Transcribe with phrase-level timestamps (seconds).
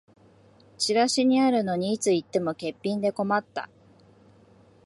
[0.79, 3.69] チラシにあるのにいつ行っても欠品で困った